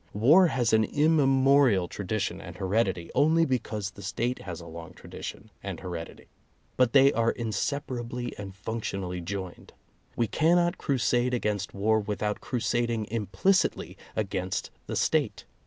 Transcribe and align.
War 0.15 0.47
has 0.47 0.73
an 0.73 0.83
immemorial 0.83 1.87
tradition 1.87 2.41
and 2.41 2.57
heredity 2.57 3.11
only 3.13 3.45
because 3.45 3.91
the 3.91 4.01
State 4.01 4.39
has 4.39 4.59
a 4.59 4.65
long 4.65 4.93
tradition 4.95 5.51
and 5.61 5.79
heredity. 5.79 6.25
But 6.75 6.93
they 6.93 7.13
are 7.13 7.29
inseparably 7.29 8.33
and 8.35 8.55
function 8.55 9.03
ally 9.03 9.19
joined. 9.19 9.73
We 10.15 10.25
cannot 10.25 10.79
crusade 10.79 11.35
against 11.35 11.75
war 11.75 11.99
without 11.99 12.41
crusading 12.41 13.09
implicitly 13.11 13.95
against 14.15 14.71
the 14.87 14.95
State. 14.95 15.45